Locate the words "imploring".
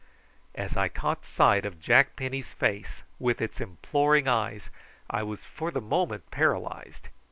3.61-4.27